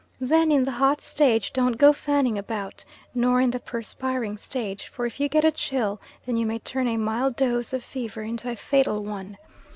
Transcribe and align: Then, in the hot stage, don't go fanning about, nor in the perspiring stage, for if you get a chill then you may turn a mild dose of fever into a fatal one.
Then, 0.19 0.51
in 0.51 0.63
the 0.63 0.71
hot 0.71 0.99
stage, 0.99 1.53
don't 1.53 1.77
go 1.77 1.93
fanning 1.93 2.35
about, 2.35 2.83
nor 3.13 3.39
in 3.39 3.51
the 3.51 3.59
perspiring 3.59 4.35
stage, 4.35 4.87
for 4.87 5.05
if 5.05 5.19
you 5.19 5.29
get 5.29 5.45
a 5.45 5.51
chill 5.51 6.01
then 6.25 6.37
you 6.37 6.47
may 6.47 6.57
turn 6.57 6.87
a 6.87 6.97
mild 6.97 7.35
dose 7.35 7.71
of 7.71 7.83
fever 7.83 8.23
into 8.23 8.49
a 8.49 8.55
fatal 8.55 9.03
one. 9.03 9.37